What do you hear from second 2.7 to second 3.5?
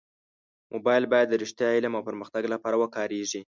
وکارېږي.